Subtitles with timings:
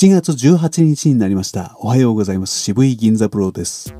[0.00, 1.76] 7月18日になりました。
[1.78, 2.58] おはようございます。
[2.58, 3.94] 渋井銀座プロです。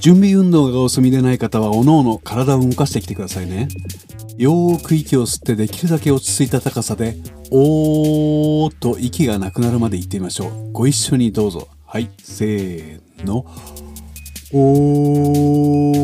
[0.00, 3.68] 準備運動がお済みでない方は、おのおの体を動かしてきてくださいね。
[4.36, 7.16] よく息を吸ってできるだけ落ち着いた高さで、
[7.50, 10.72] おーと息がなくなるまで言ってみましょう。
[10.72, 11.68] ご一緒にどうぞ。
[11.86, 13.46] はい、せーの。
[14.52, 15.95] おー。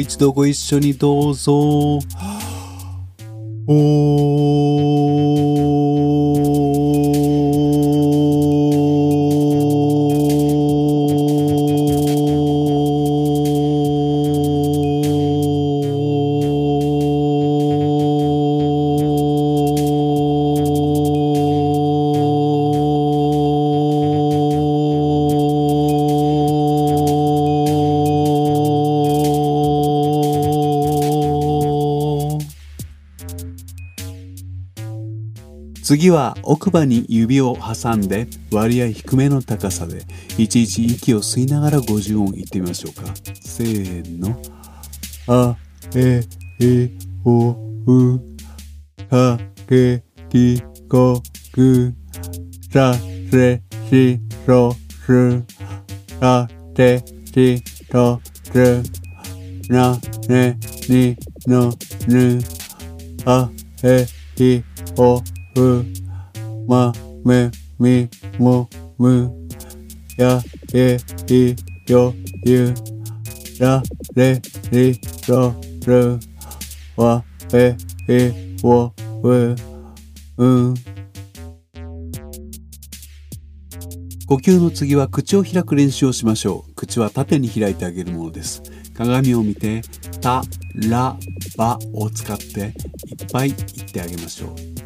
[0.00, 1.98] 一度ご一緒にどうぞ。
[3.68, 4.35] おー。
[35.86, 40.02] 次は奥歯に指を挟んで割合低めの高さで
[40.36, 43.14] いちいち息を吸いながら五十音いってみましょうか。
[43.40, 44.36] せーの。
[45.28, 45.56] あ
[45.94, 46.24] え
[46.58, 46.90] い
[47.24, 47.50] お
[47.86, 48.20] う
[49.08, 51.94] かけきこく
[52.72, 52.92] さ
[53.30, 54.72] せしろ
[55.06, 55.40] す
[56.18, 56.98] かて
[57.32, 58.20] しと
[58.52, 58.82] す
[59.68, 59.96] な
[60.28, 61.72] ねにの
[62.08, 62.40] ぬ。
[63.24, 63.48] あ
[63.84, 64.04] え
[64.36, 64.64] い
[64.96, 65.18] お。
[65.18, 65.84] うう
[66.68, 66.92] ま
[67.24, 68.68] めみも
[68.98, 69.48] む
[70.18, 70.40] や
[70.74, 70.98] え
[71.28, 71.56] い
[71.90, 72.74] よゆ
[73.58, 73.82] ら
[74.14, 74.40] れ
[74.70, 75.54] りろ
[75.86, 76.18] る
[76.96, 77.76] わえ
[78.08, 78.92] いを
[80.36, 80.74] うん
[84.28, 86.74] 呼吸の次は口を開く練習をしましょう。
[86.74, 88.60] 口は縦に開いてあげるものです。
[88.92, 89.82] 鏡を見て
[90.20, 90.42] 「た」
[90.90, 91.16] 「ら」
[91.56, 92.44] 「ば」を使って
[93.06, 94.85] いっぱい言ってあげましょう。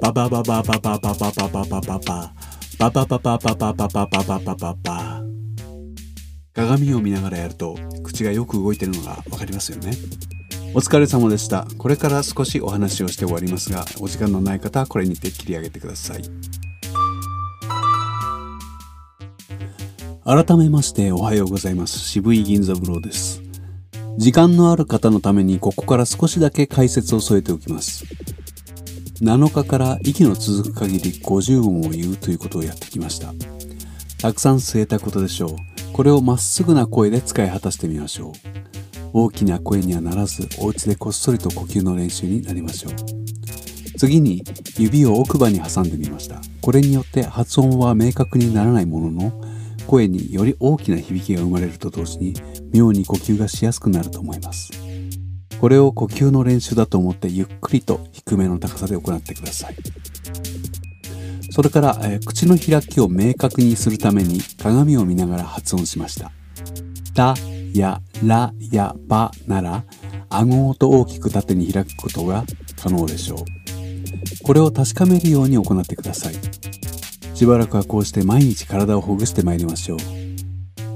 [0.00, 2.32] ババババババババババババ。
[2.78, 5.22] バババババババババババババ。
[6.52, 9.92] 鏡を見ながらやると口がよく動いてるのがわかりますよね。
[10.74, 11.68] お疲れ様でした。
[11.78, 16.22] これから少しお話をして終わりますが、お時間のない方はこれにて切り上げてください。
[20.24, 22.00] 改めましておはようございます。
[22.00, 23.42] 渋い銀座ブローです。
[24.16, 28.04] 時間のある方のためにここから少しだけ解説を添えておきます。
[29.20, 33.32] 7日から息の続く限り50音を言うということをやってきました。
[34.18, 35.56] たくさん吸えたことでしょう。
[35.92, 38.32] これをまっすぐな声で使い果たしてみましょう。
[39.12, 42.92] 大きな声にはならず、お家でこっそりと呼吸の練習になりましょう。
[43.96, 44.42] 次に
[44.76, 46.40] 指を奥歯に挟んでみました。
[46.60, 49.42] これによって発音は明確にならないものの、
[49.86, 52.34] 声により大きな響きが生まれると同時に、
[52.72, 54.72] 妙に呼吸がしやすくなると思います。
[55.64, 59.76] これを呼吸の練習だと思ってゆっくりと低めの高さで行ってください。
[61.50, 66.32] それから、えー、口の開きを明確にするために鏡を見ながら発音しました。
[67.14, 67.34] た
[67.72, 69.84] やらやばなら
[70.28, 72.44] 顎ごと大きく縦に開くことが
[72.76, 73.38] 可能でしょう。
[74.44, 76.34] これを確かめるように行ってください。
[77.34, 79.98] しばらくはこうして毎日体をほぐしてまいりましょう。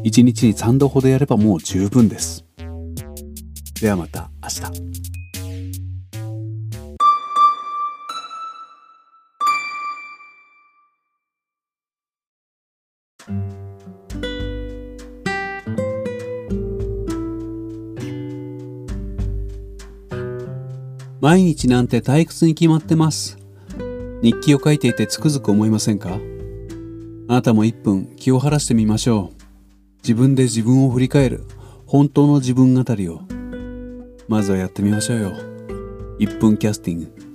[0.03, 2.48] 1日に3度ほどやればもう十分です。
[3.81, 4.63] ではまた明日。
[21.21, 23.39] 毎日なんて退屈に決まってます。
[24.23, 26.19] 日記を書いていてつくづく思いませんか？
[27.29, 29.43] あなたも1分気を晴らしてみましょう。
[30.03, 31.45] 自分で自分を振り返る
[31.87, 33.21] 本当の自分語りを。
[34.29, 35.33] まずはやってみましょうよ。
[36.19, 37.28] 1分キャスティング。